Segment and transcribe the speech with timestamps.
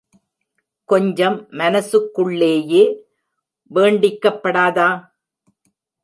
[0.89, 2.81] கொஞ்சம் மனசுக்குள்ளேயே
[3.71, 4.89] வேண்டிக்கப்படாதா?